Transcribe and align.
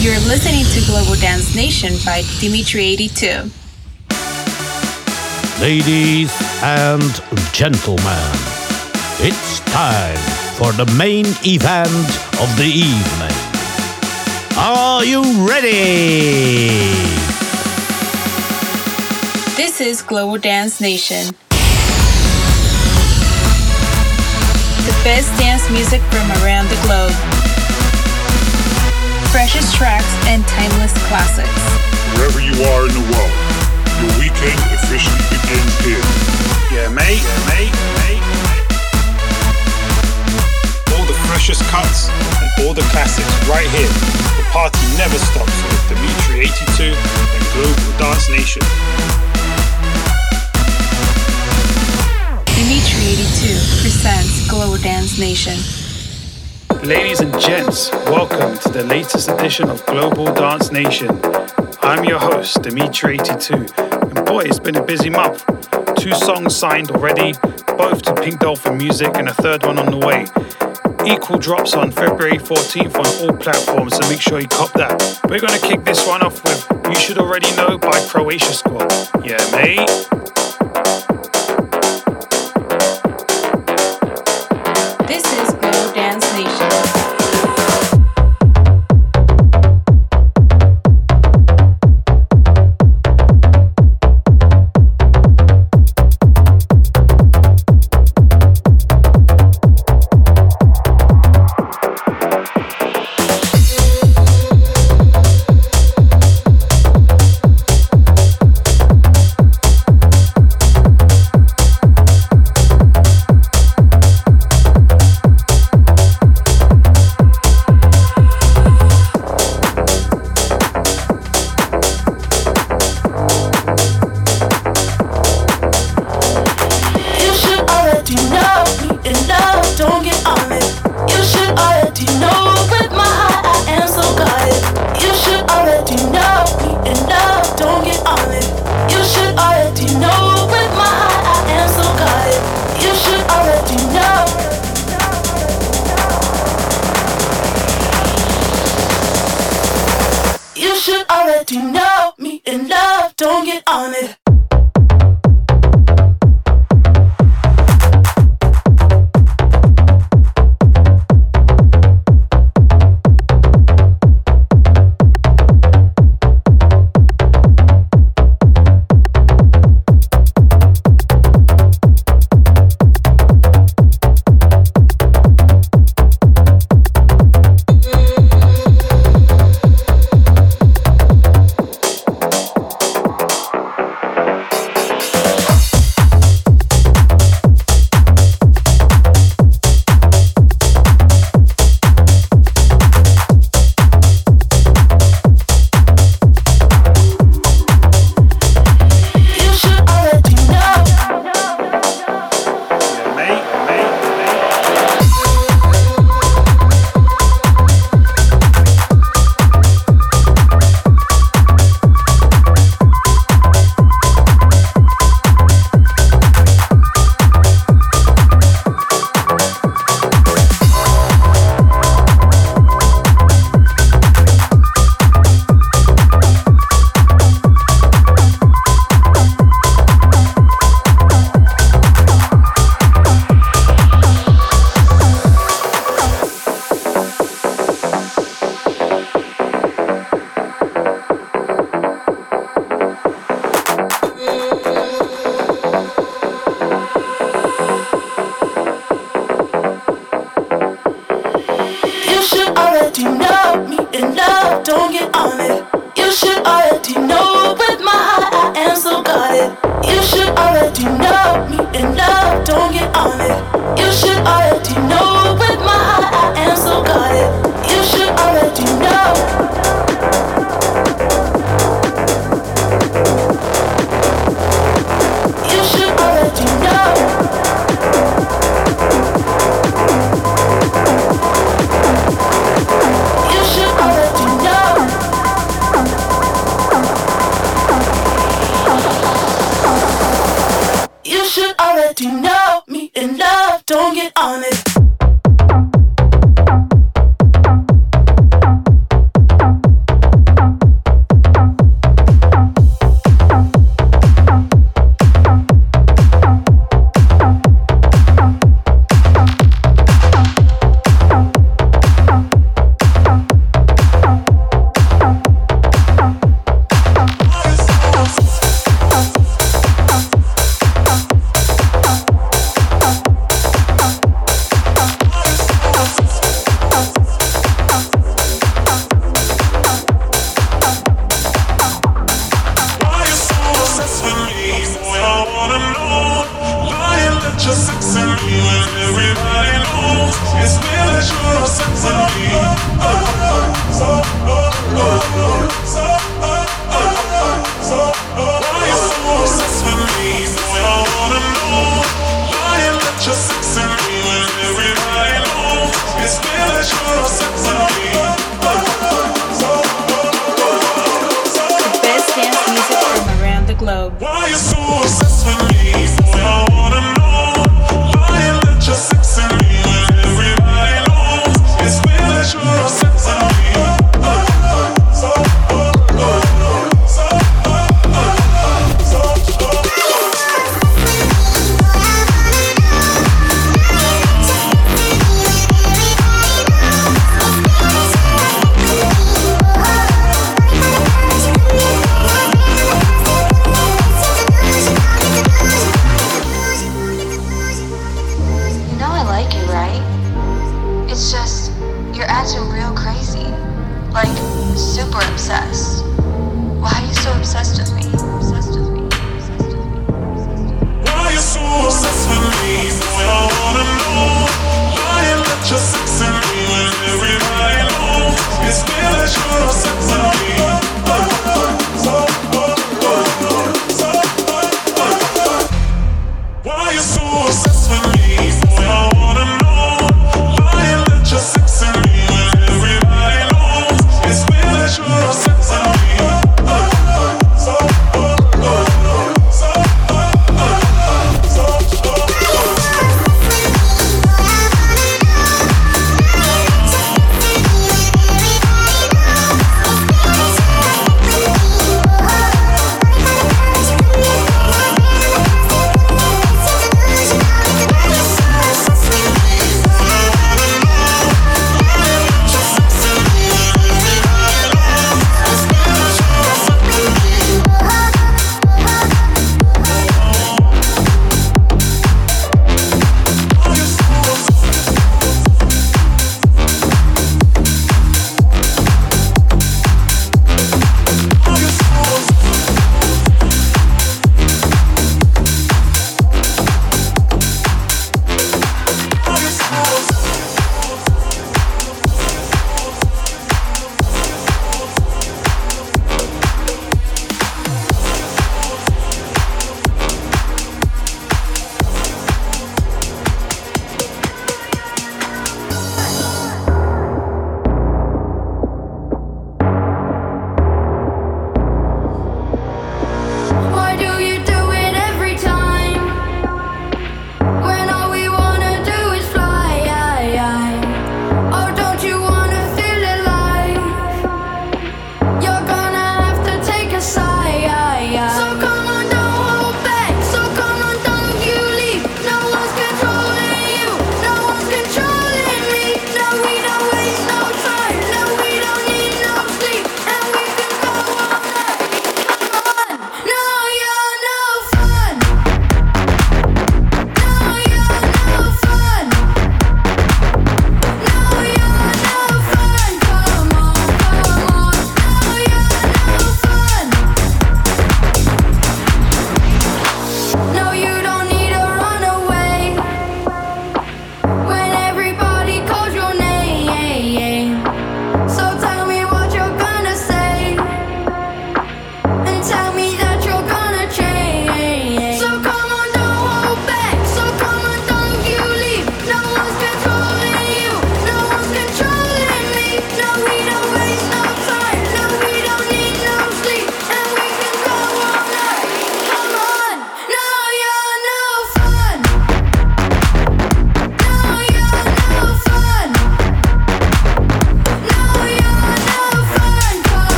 You're 0.00 0.14
listening 0.28 0.64
to 0.64 0.86
Global 0.86 1.16
Dance 1.16 1.56
Nation 1.56 1.94
by 2.06 2.22
Dimitri82. 2.38 3.50
Ladies 5.60 6.32
and 6.62 7.02
gentlemen, 7.52 8.30
it's 9.18 9.58
time 9.58 10.16
for 10.54 10.70
the 10.70 10.86
main 10.96 11.26
event 11.44 11.90
of 12.40 12.56
the 12.56 12.70
evening. 12.72 13.36
Are 14.56 15.04
you 15.04 15.20
ready? 15.44 16.68
This 19.56 19.80
is 19.80 20.00
Global 20.00 20.38
Dance 20.38 20.80
Nation. 20.80 21.34
The 24.86 24.94
best 25.02 25.36
dance 25.40 25.68
music 25.72 26.00
from 26.02 26.30
around 26.44 26.68
the 26.68 26.78
globe. 26.86 27.37
Freshest 29.32 29.74
tracks 29.76 30.08
and 30.26 30.40
timeless 30.48 30.92
classics. 31.06 31.52
Wherever 32.16 32.40
you 32.40 32.56
are 32.72 32.88
in 32.88 32.94
the 32.96 33.04
world, 33.12 33.34
your 34.00 34.12
weekend 34.16 34.56
officially 34.72 35.20
begins 35.28 35.74
here. 35.84 36.00
Yeah, 36.72 36.88
mate, 36.88 37.20
yeah, 37.20 37.48
mate, 37.52 37.74
mate. 38.00 38.24
All 40.96 41.04
the 41.04 41.18
freshest 41.28 41.60
cuts 41.68 42.08
and 42.40 42.48
all 42.64 42.72
the 42.72 42.80
classics 42.88 43.28
right 43.44 43.68
here. 43.68 43.92
The 44.40 44.48
party 44.48 44.80
never 44.96 45.18
stops 45.20 45.52
with 45.60 45.76
Dimitri 45.92 46.48
82 46.48 46.96
and 46.96 47.44
Global 47.52 47.98
Dance 48.00 48.30
Nation. 48.32 48.62
Dimitri 52.56 53.12
82 53.12 53.60
presents 53.84 54.48
Global 54.48 54.78
Dance 54.78 55.18
Nation. 55.18 55.87
Ladies 56.82 57.20
and 57.20 57.38
gents, 57.40 57.90
welcome 58.06 58.56
to 58.58 58.68
the 58.68 58.84
latest 58.84 59.28
edition 59.28 59.68
of 59.68 59.84
Global 59.86 60.26
Dance 60.32 60.70
Nation. 60.70 61.08
I'm 61.82 62.04
your 62.04 62.18
host, 62.18 62.58
Dimitri82, 62.58 64.16
and 64.16 64.26
boy, 64.26 64.44
it's 64.44 64.58
been 64.58 64.76
a 64.76 64.82
busy 64.82 65.10
month. 65.10 65.44
Two 65.96 66.12
songs 66.12 66.56
signed 66.56 66.90
already, 66.92 67.32
both 67.76 68.02
to 68.02 68.14
Pink 68.14 68.40
Dolphin 68.40 68.78
Music, 68.78 69.16
and 69.16 69.28
a 69.28 69.34
third 69.34 69.64
one 69.64 69.78
on 69.78 69.90
the 69.90 70.06
way. 70.06 70.26
Equal 71.10 71.38
drops 71.38 71.74
on 71.74 71.90
February 71.90 72.38
14th 72.38 72.94
on 72.94 73.30
all 73.30 73.36
platforms, 73.36 73.96
so 73.96 74.08
make 74.08 74.20
sure 74.20 74.40
you 74.40 74.48
cop 74.48 74.72
that. 74.74 75.20
We're 75.28 75.40
gonna 75.40 75.58
kick 75.58 75.84
this 75.84 76.06
one 76.06 76.22
off 76.22 76.42
with 76.44 76.66
You 76.88 76.94
Should 76.94 77.18
Already 77.18 77.54
Know 77.56 77.76
by 77.78 78.00
Croatia 78.06 78.52
Squad. 78.54 78.92
Yeah, 79.24 79.38
mate. 79.52 80.08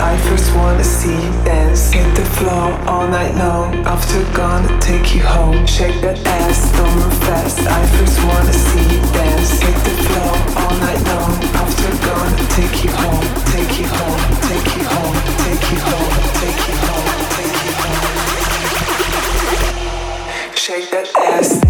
I 0.00 0.16
first 0.16 0.54
wanna 0.56 0.82
see 0.82 1.12
you 1.12 1.30
dance. 1.44 1.92
Hit 1.92 2.14
the 2.16 2.24
floor 2.24 2.72
all 2.88 3.06
night 3.06 3.34
long. 3.36 3.74
After 3.84 4.24
gonna 4.32 4.80
take 4.80 5.14
you 5.14 5.22
home. 5.22 5.66
Shake 5.66 6.00
that 6.00 6.18
ass, 6.26 6.72
don't 6.76 6.94
move 6.96 7.18
fast. 7.24 7.58
I 7.60 7.86
first 7.94 8.18
wanna 8.24 8.52
see 8.52 8.82
you 8.94 9.00
dance. 9.12 9.60
Hit 9.60 9.76
the 9.84 9.94
floor 10.04 10.32
all 10.60 10.74
night 10.80 11.02
long. 11.12 11.32
After 11.62 11.90
gonna 12.08 12.44
take 12.56 12.82
you 12.82 12.90
home. 12.90 13.26
Take 13.52 13.78
you 13.78 13.88
home. 13.98 14.20
Take 14.48 14.70
you 14.78 14.84
home. 14.88 15.16
Take 15.44 15.64
you 15.68 15.80
home. 15.84 16.16
Take 16.40 16.60
you 16.60 16.76
home. 16.80 17.12
Take 17.36 17.56
you 17.56 17.74
home. 17.84 18.06
Shake 20.56 20.90
that 20.90 21.08
ass. 21.16 21.69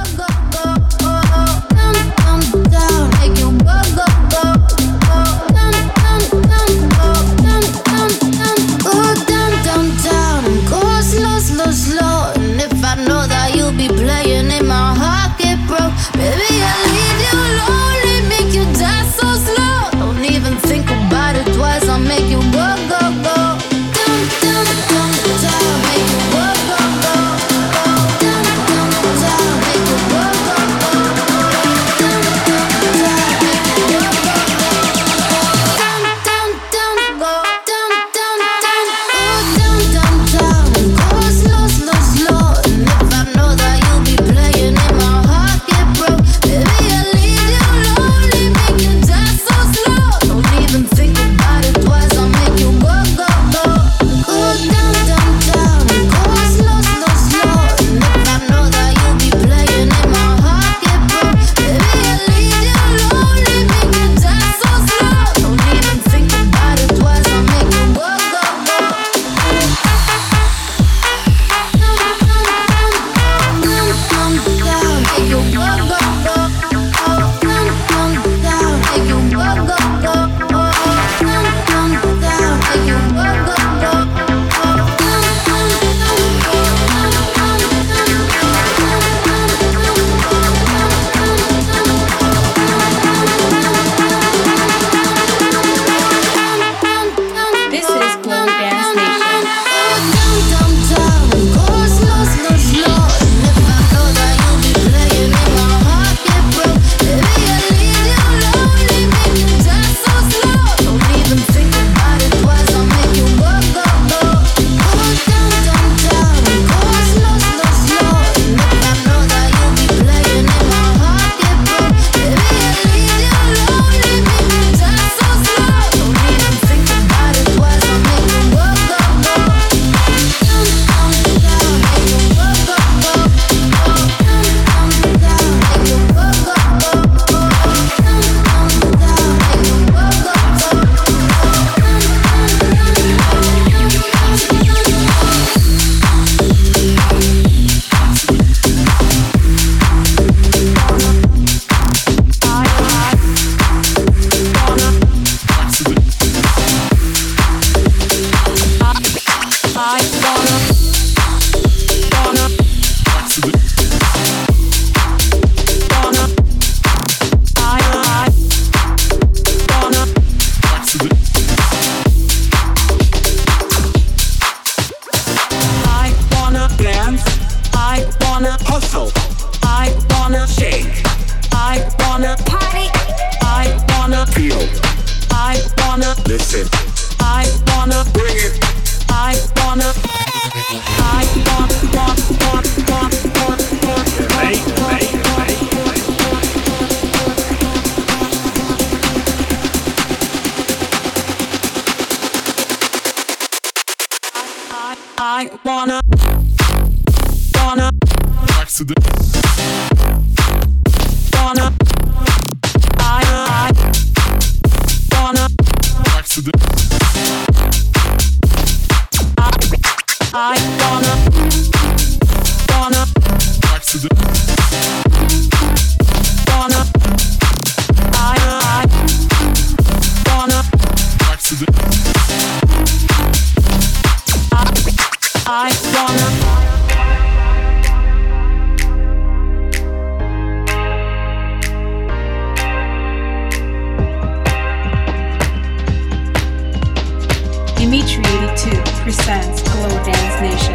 represents 249.11 249.61
Global 249.63 250.03
Dance 250.05 250.41
Nation. 250.41 250.70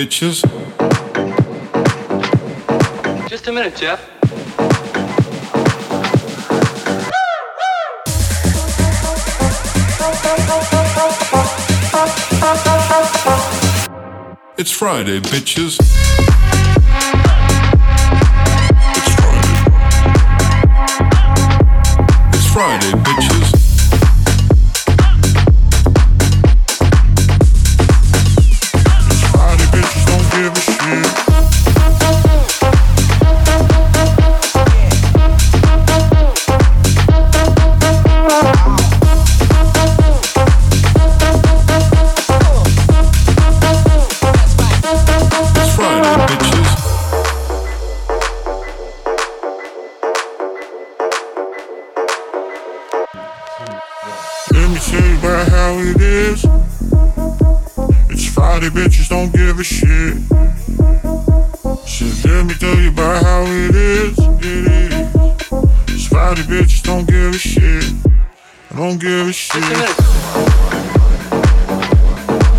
bitches. 0.00 0.40
Just 3.28 3.46
a 3.48 3.52
minute, 3.52 3.76
Jeff. 3.76 4.00
It's 14.56 14.70
Friday, 14.70 15.20
bitches. 15.20 16.29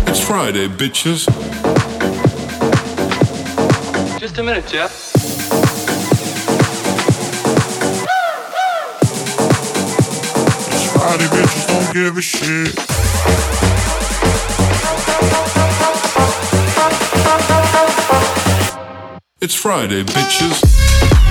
It's 0.08 0.20
Friday, 0.20 0.66
bitches. 0.68 1.26
Just 4.18 4.38
a 4.38 4.42
minute, 4.42 4.66
Jeff. 4.66 5.12
It's 10.70 10.92
Friday, 10.92 11.26
bitches 11.26 11.66
don't 11.66 11.92
give 11.92 12.16
a 12.16 12.22
shit. 12.22 12.74
It's 19.42 19.54
Friday, 19.54 20.04
bitches. 20.04 21.21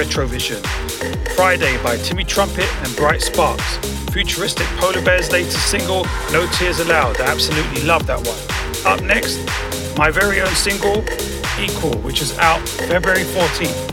Retrovision. 0.00 0.64
Friday 1.36 1.76
by 1.82 1.98
Timmy 1.98 2.24
Trumpet 2.24 2.64
and 2.82 2.96
Bright 2.96 3.20
Sparks. 3.20 3.76
Futuristic 4.14 4.66
Polar 4.78 5.04
Bear's 5.04 5.30
latest 5.30 5.70
single, 5.70 6.04
No 6.32 6.48
Tears 6.54 6.80
Allowed. 6.80 7.20
I 7.20 7.26
absolutely 7.26 7.82
love 7.82 8.06
that 8.06 8.16
one. 8.26 8.90
Up 8.90 9.04
next, 9.04 9.38
my 9.98 10.10
very 10.10 10.40
own 10.40 10.54
single, 10.54 11.04
Equal, 11.60 11.98
which 11.98 12.22
is 12.22 12.38
out 12.38 12.66
February 12.66 13.24
14th. 13.24 13.89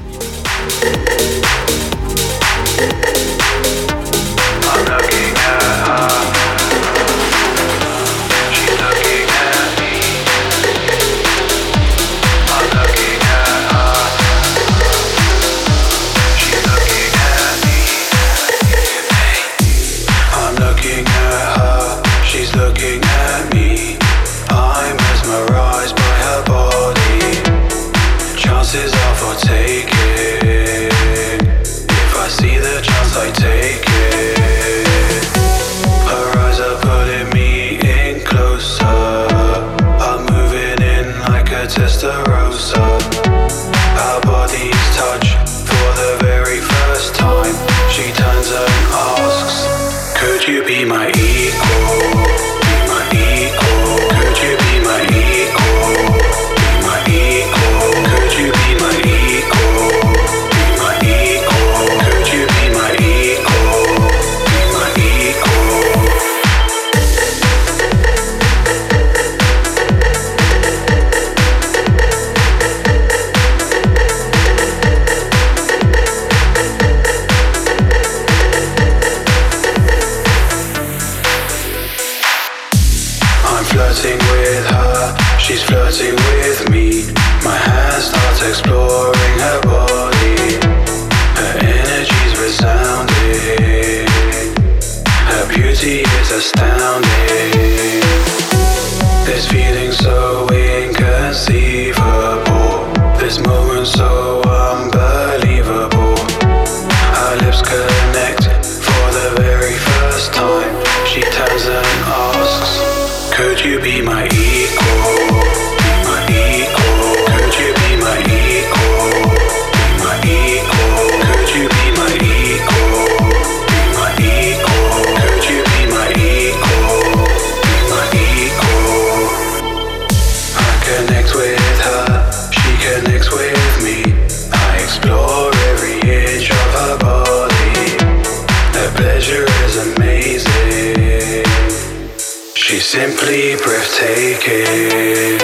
simply 142.88 143.58
breathtaking. 143.58 145.38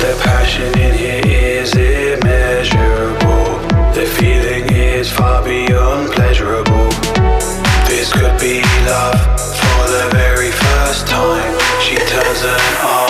The 0.00 0.18
passion 0.24 0.72
in 0.78 0.94
here 0.94 1.20
is 1.26 1.74
immeasurable. 1.74 3.58
The 3.92 4.06
feeling 4.06 4.64
is 4.74 5.12
far 5.12 5.44
beyond 5.44 6.12
pleasurable. 6.12 6.88
This 7.86 8.10
could 8.10 8.40
be 8.40 8.62
love 8.88 9.20
for 9.60 9.84
the 9.92 10.08
very 10.12 10.50
first 10.50 11.06
time. 11.06 11.58
She 11.82 11.96
turns 11.96 12.42
an 12.42 12.58
eye. 12.58 13.03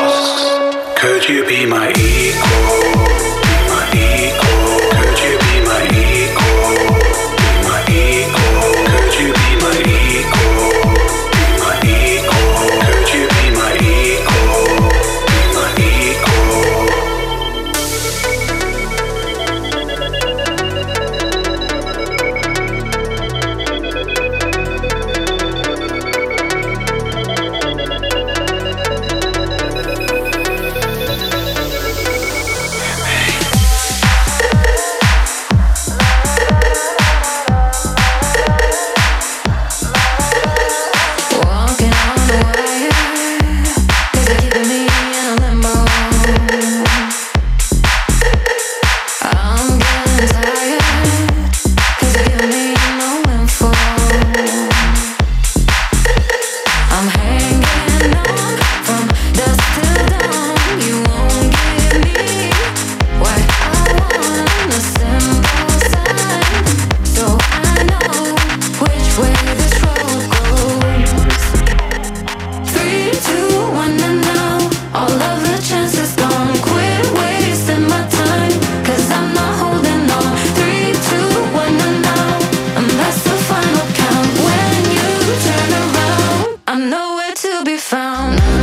I'm 86.74 86.90
nowhere 86.90 87.30
to 87.30 87.62
be 87.64 87.76
found. 87.76 88.53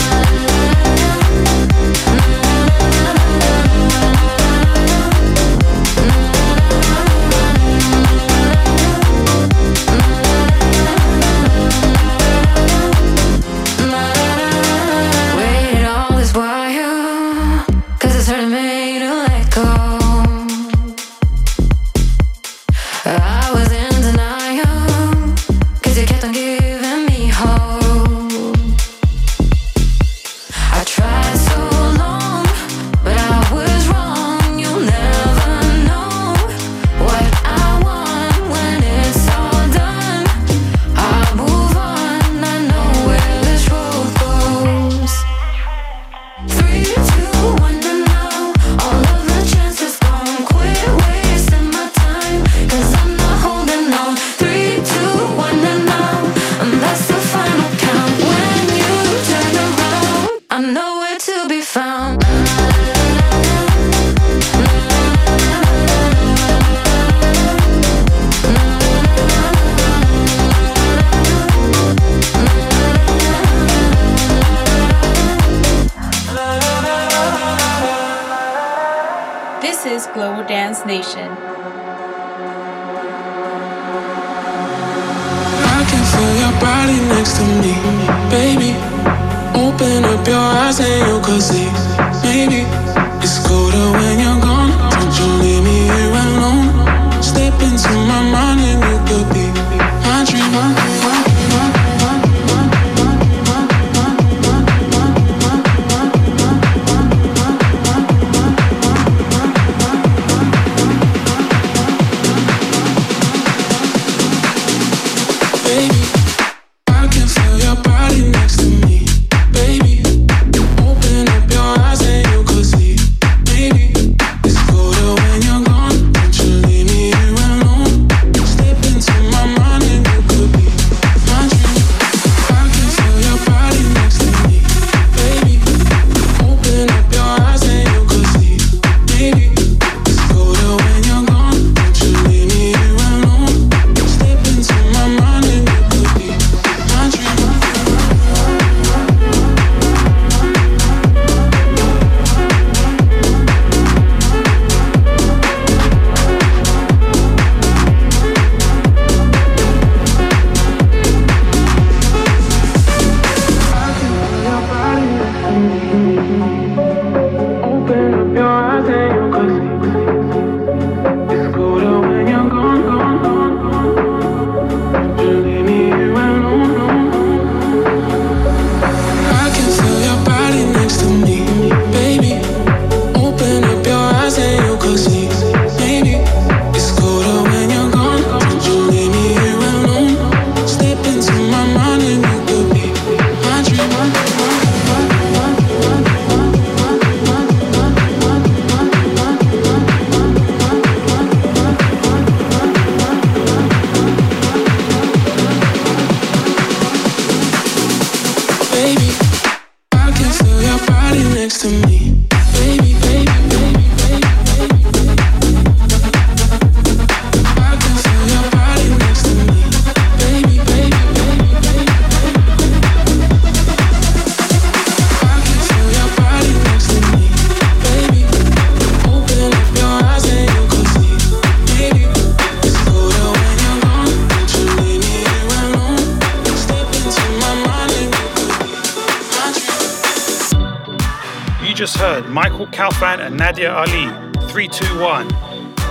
Kalfan 242.71 243.19
and 243.19 243.37
Nadia 243.37 243.73
Ali, 243.73 244.07
321. 244.49 245.27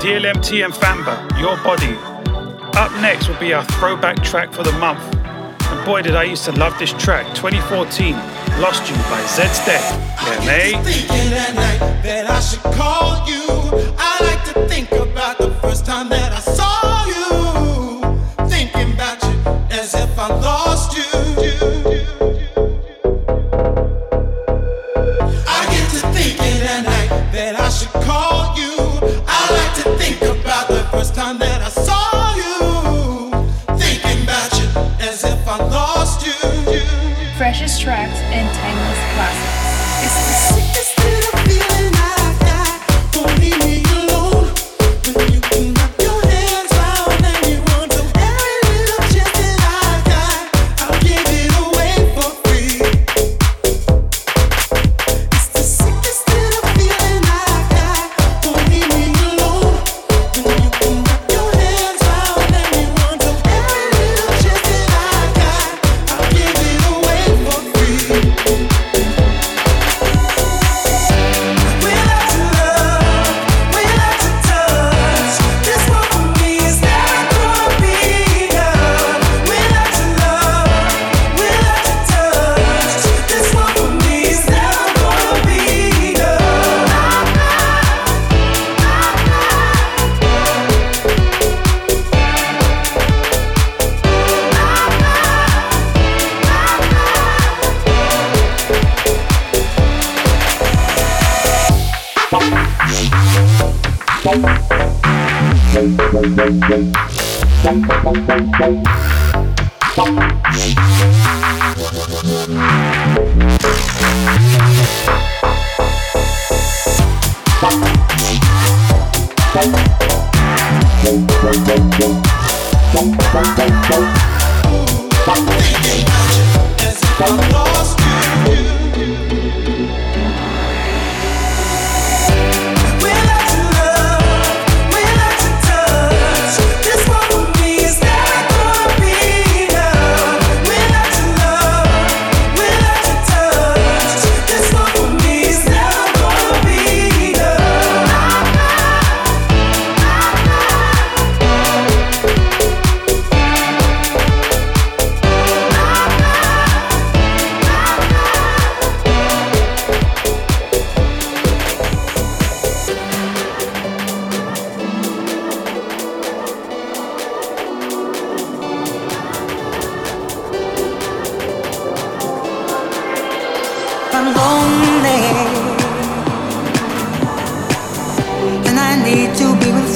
DLMT 0.01 0.65
and 0.65 0.73
Famba, 0.73 1.39
Your 1.39 1.57
Body. 1.63 1.95
Up 2.79 2.91
next 3.03 3.29
will 3.29 3.37
be 3.39 3.53
our 3.53 3.65
throwback 3.65 4.23
track 4.25 4.51
for 4.53 4.63
the 4.63 4.73
month. 4.73 5.01
And 5.15 5.85
boy, 5.85 6.03
did 6.03 6.17
I 6.17 6.25
used 6.25 6.45
to 6.47 6.53
love 6.53 6.79
this 6.79 6.93
track, 6.95 7.27
2014, 7.35 8.15
Lost 8.61 8.89
You 8.89 8.97
by 8.97 9.21
Zeds 9.29 9.65
Dead. 9.67 9.85
Yeah, 10.25 10.47
mate. 10.47 10.85
Thinking 10.85 11.33
at 11.35 11.55
night 11.55 12.03
that 12.03 12.31
I 12.31 12.41
should 12.41 12.61
call 12.61 13.29
you. 13.29 13.45
I 13.99 14.19
like 14.25 14.43
to 14.55 14.67
think 14.67 14.91
about 14.93 15.39
the 15.39 15.51
first 15.61 15.85
time 15.85 16.09
that 16.09 16.30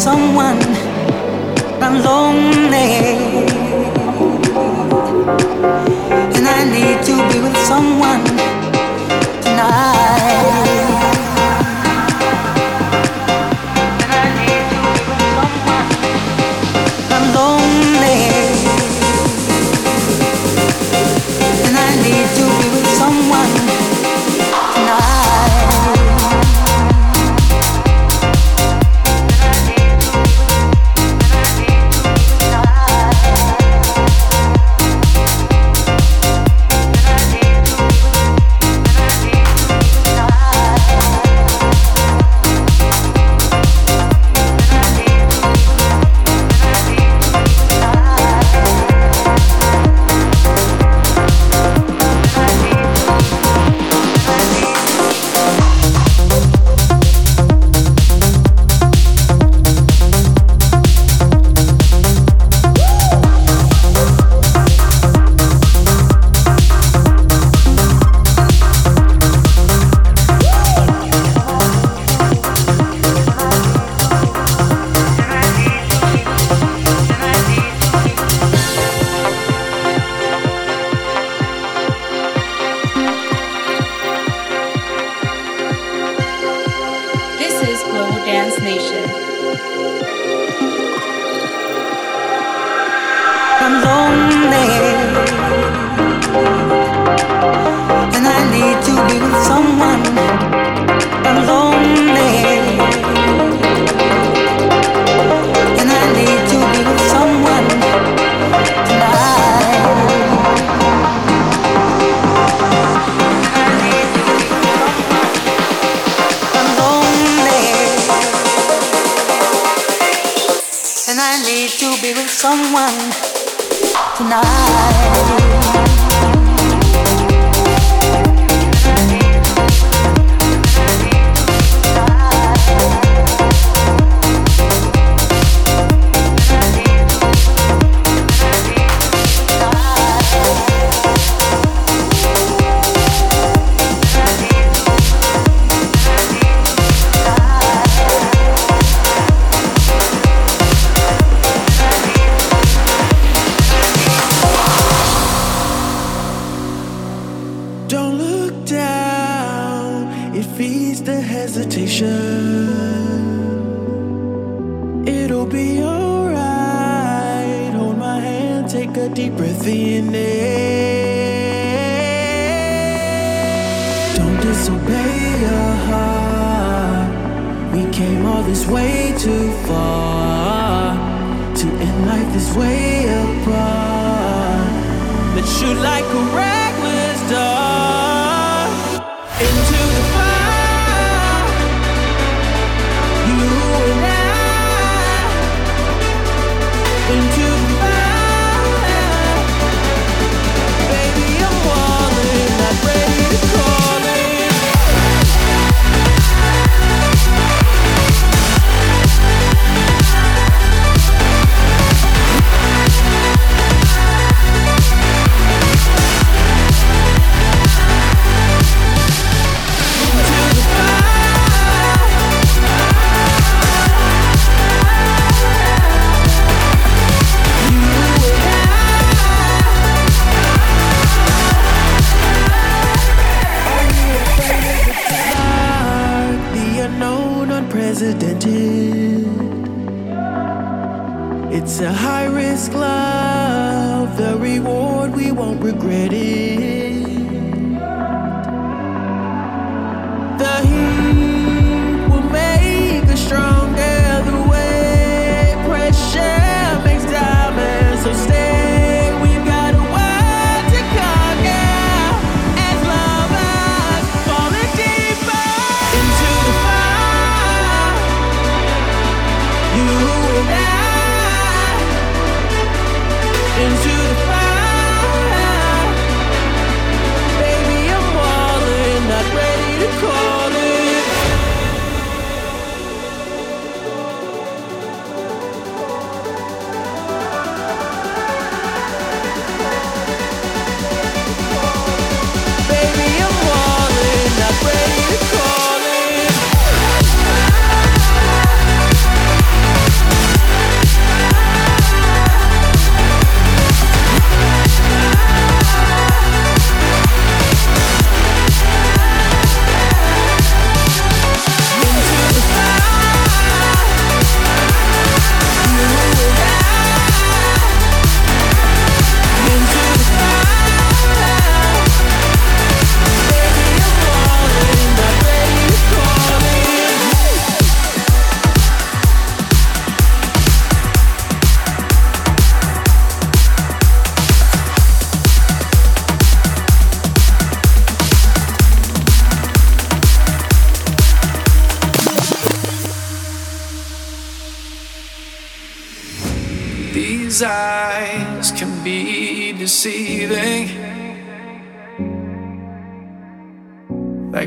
someone 0.04 0.58
I'm 1.80 2.02
lonely, 2.02 2.90
and 6.36 6.46
I 6.46 6.64
need 6.74 6.98
to 7.06 7.14
be 7.32 7.40
with 7.40 7.56
someone. 7.66 8.33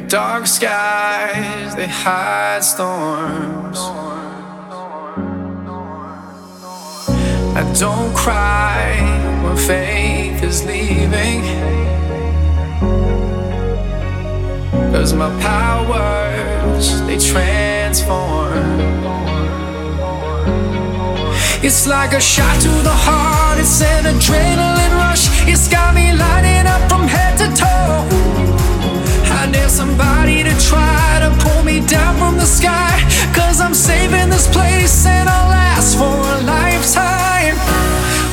Dark 0.08 0.48
skies, 0.48 1.76
they 1.76 1.88
hide 1.88 2.64
storms. 2.64 3.78
I 7.56 7.74
don't 7.78 8.16
cry 8.16 8.96
when 9.44 9.58
faith 9.58 10.44
is 10.44 10.66
leaving. 10.66 11.42
Cause 14.94 15.14
my 15.14 15.30
powers, 15.42 17.02
they 17.02 17.18
transform. 17.18 18.78
It's 21.62 21.86
like 21.86 22.14
a 22.14 22.22
shot 22.22 22.62
to 22.62 22.70
the 22.70 22.96
heart, 23.06 23.60
it's 23.60 23.82
an 23.82 24.06
adrenaline 24.06 24.96
rush. 24.96 25.28
It's 25.48 25.68
got 25.68 25.94
me 25.94 26.14
lighting 26.14 26.66
up 26.66 26.90
from 26.90 27.08
head 27.08 27.38
to 27.40 27.62
toe. 27.62 28.47
Dare 29.52 29.70
somebody 29.70 30.44
to 30.44 30.52
try 30.60 31.20
to 31.22 31.30
pull 31.44 31.64
me 31.64 31.80
down 31.80 32.18
from 32.18 32.36
the 32.36 32.46
sky. 32.46 33.00
Cause 33.34 33.62
I'm 33.62 33.74
saving 33.74 34.30
this 34.30 34.48
place 34.48 35.06
and 35.06 35.30
I'll 35.30 35.50
last 35.50 35.96
for 35.98 36.04
a 36.04 36.42
lifetime. 36.44 37.56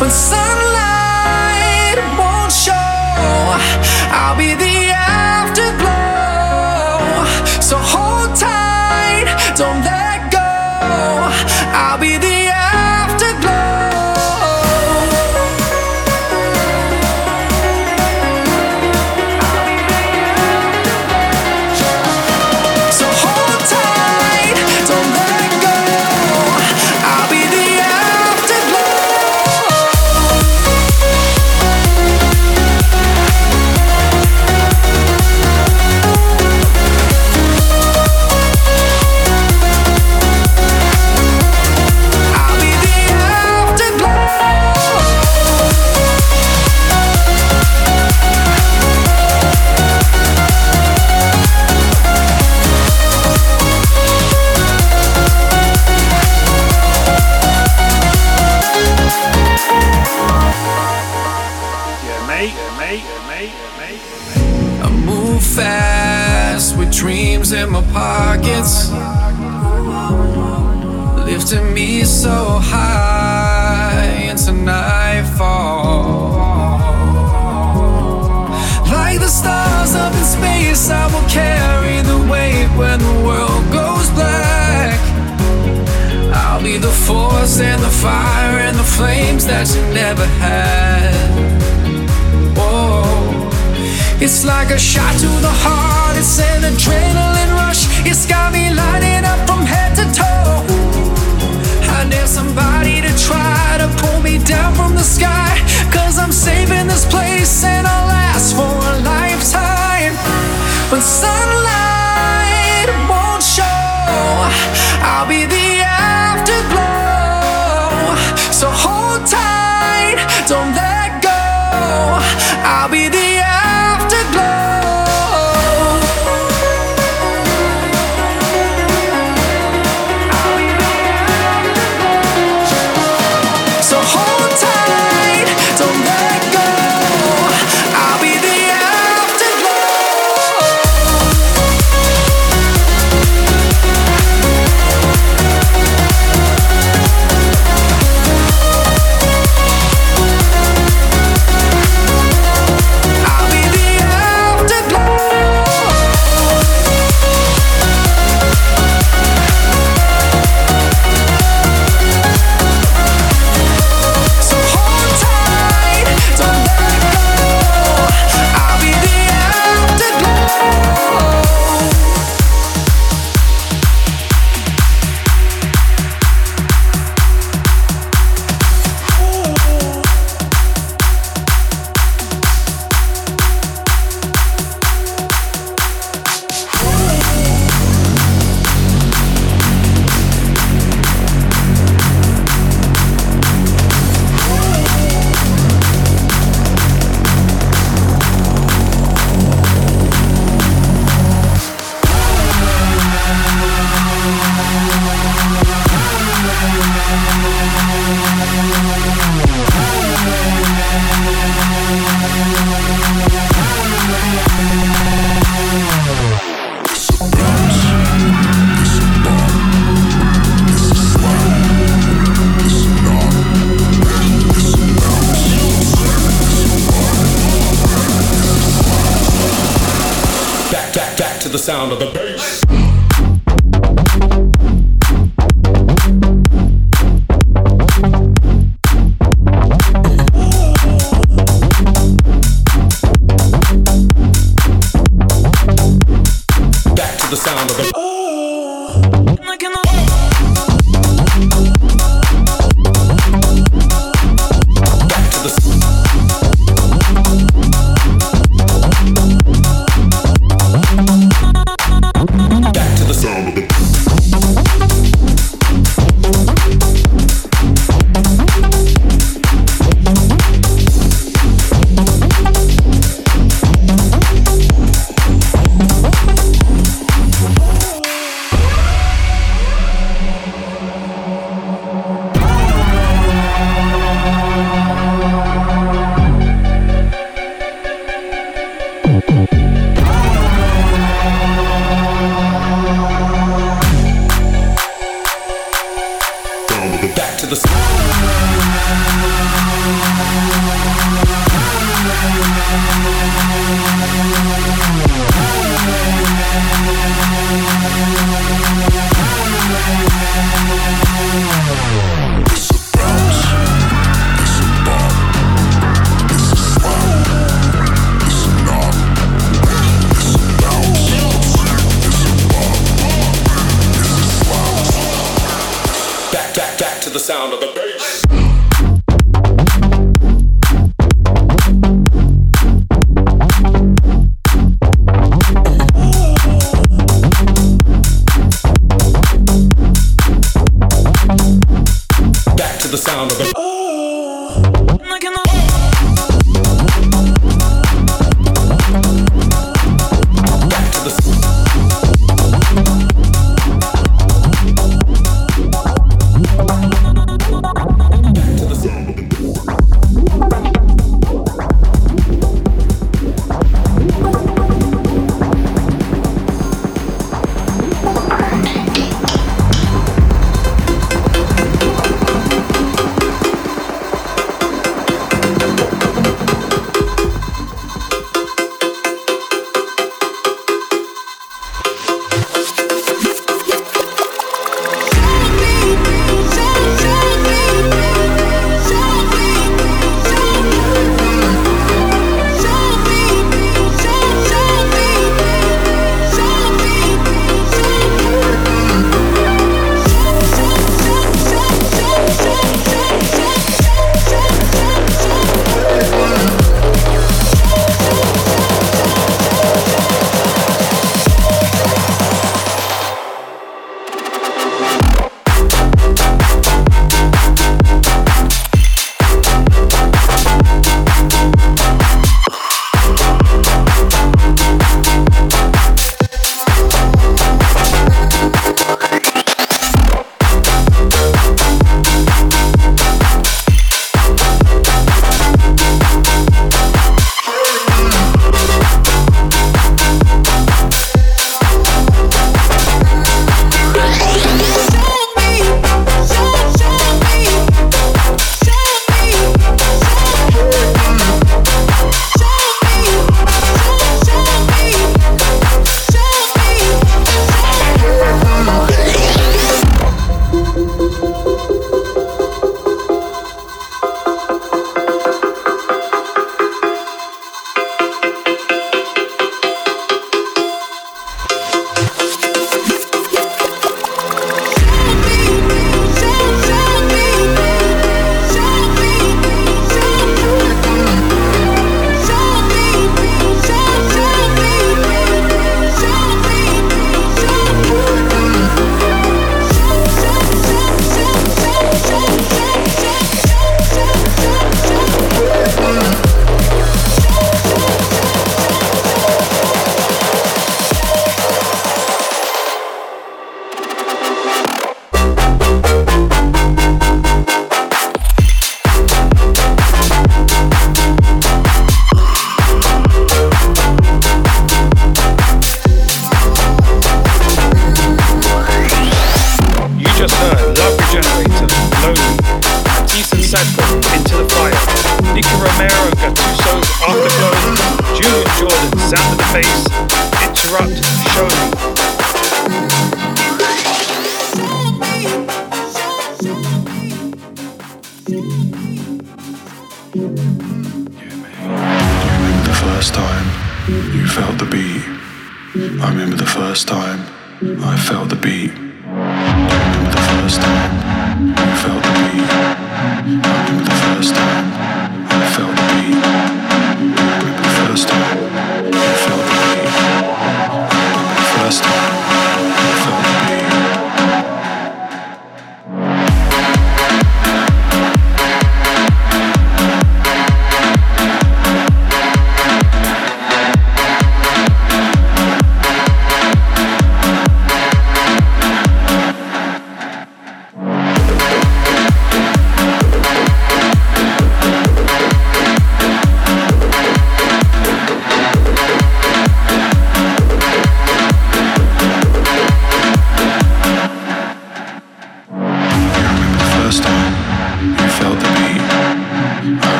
When 0.00 0.10
sunlight 0.10 1.98
won't 2.18 2.52
show, 2.52 2.74
I'll 4.10 4.36
be 4.36 4.54
the 4.54 4.90
afterglow. 4.90 5.94
So 7.60 7.76
hold 7.78 8.34
tight, 8.36 9.26
don't 9.56 9.82
let 9.84 10.32
go. 10.32 10.40
I'll 11.72 11.98
be 11.98 12.18
the 12.18 12.33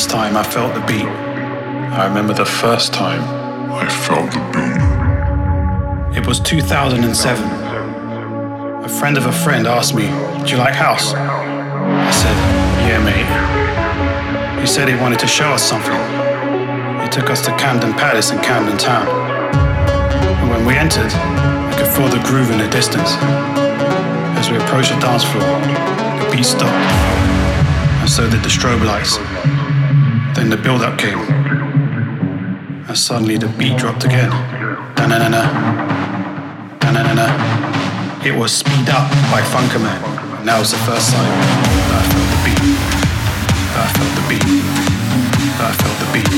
first 0.00 0.12
time 0.16 0.34
I 0.34 0.42
felt 0.42 0.72
the 0.72 0.80
beat. 0.86 1.04
I 1.04 2.06
remember 2.06 2.32
the 2.32 2.46
first 2.46 2.94
time 2.94 3.20
I 3.70 3.86
felt 3.86 4.32
the 4.32 4.40
beat. 4.48 6.16
It 6.16 6.26
was 6.26 6.40
2007. 6.40 7.44
A 8.82 8.88
friend 8.88 9.18
of 9.18 9.26
a 9.26 9.32
friend 9.32 9.66
asked 9.66 9.94
me, 9.94 10.06
Do 10.46 10.52
you 10.52 10.56
like 10.56 10.72
house? 10.74 11.12
I 11.12 12.10
said, 12.12 12.34
Yeah, 12.88 13.04
mate. 13.04 14.60
He 14.62 14.66
said 14.66 14.88
he 14.88 14.94
wanted 14.94 15.18
to 15.18 15.26
show 15.26 15.50
us 15.50 15.62
something. 15.62 16.00
He 17.02 17.08
took 17.10 17.28
us 17.28 17.44
to 17.44 17.50
Camden 17.58 17.92
Palace 17.92 18.30
in 18.30 18.38
Camden 18.38 18.78
Town. 18.78 19.06
And 19.06 20.48
when 20.48 20.64
we 20.64 20.76
entered, 20.76 21.12
I 21.12 21.74
could 21.76 21.88
feel 21.88 22.08
the 22.08 22.24
groove 22.26 22.50
in 22.50 22.56
the 22.56 22.68
distance. 22.68 23.10
As 24.40 24.48
we 24.50 24.56
approached 24.56 24.94
the 24.94 25.00
dance 25.00 25.24
floor, 25.24 25.60
the 26.24 26.30
beat 26.32 26.46
stopped, 26.46 26.72
and 28.00 28.08
so 28.08 28.22
did 28.30 28.42
the 28.42 28.48
strobe 28.48 28.82
lights. 28.82 29.18
Then 30.34 30.48
the 30.48 30.56
build 30.56 30.82
up 30.82 30.98
came, 30.98 31.18
and 32.88 32.96
suddenly 32.96 33.36
the 33.36 33.48
beat 33.48 33.76
dropped 33.76 34.04
again. 34.04 34.30
Da-na-na-na. 34.94 35.42
Da-na-na-na. 36.78 37.26
It 38.24 38.34
was 38.36 38.52
Speed 38.52 38.88
Up 38.88 39.10
by 39.32 39.42
Funkerman. 39.42 40.00
And 40.38 40.48
that 40.48 40.58
was 40.58 40.70
the 40.70 40.78
first 40.88 41.10
time 41.12 41.34
that 41.88 42.00
I 42.00 42.08
felt 42.12 42.28
the 42.30 42.40
beat. 42.46 42.62
That 43.74 43.84
I 43.84 43.92
felt 43.96 44.12
the 44.16 44.24
beat. 44.30 44.46
That 45.58 45.68
I 45.68 45.74
felt 45.80 45.98
the 46.00 46.08
beat. 46.14 46.30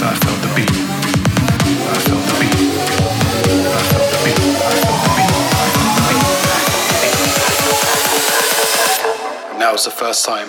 That 0.00 0.08
I 0.08 0.18
felt 0.22 0.40
the 0.42 0.50
beat. 0.56 0.72
That 1.84 1.92
I 1.92 2.02
felt 2.08 2.24
the 2.24 2.34
beat. 2.40 2.56
I 2.58 3.84
felt 3.88 4.06
the 4.08 4.18
beat. 4.24 4.38
I 4.38 4.40
felt 4.40 4.40
the 4.40 4.40
beat. 4.40 4.40
I 4.40 4.72
felt 4.72 4.98
was 9.78 9.84
the 9.84 9.90
first 9.92 10.24
time 10.24 10.48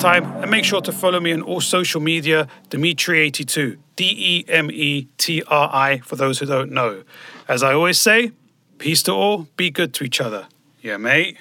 time 0.00 0.24
and 0.42 0.50
make 0.50 0.64
sure 0.64 0.80
to 0.80 0.92
follow 0.92 1.20
me 1.20 1.32
on 1.32 1.42
all 1.42 1.60
social 1.60 2.00
media, 2.00 2.48
Demetri82, 2.70 3.76
D 3.96 4.04
E 4.04 4.44
M 4.48 4.70
E 4.70 5.08
T 5.18 5.42
R 5.46 5.70
I, 5.72 5.98
for 5.98 6.16
those 6.16 6.38
who 6.38 6.46
don't 6.46 6.72
know. 6.72 7.02
As 7.46 7.62
I 7.62 7.74
always 7.74 7.98
say, 7.98 8.32
peace 8.78 9.02
to 9.04 9.12
all, 9.12 9.46
be 9.56 9.70
good 9.70 9.92
to 9.94 10.04
each 10.04 10.20
other. 10.20 10.48
Yeah, 10.80 10.96
mate. 10.96 11.36